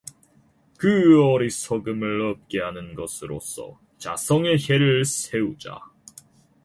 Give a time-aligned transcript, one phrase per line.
[0.79, 5.77] 그 어리석음을 없게 하는 것으로써 자성의 혜를 세우자.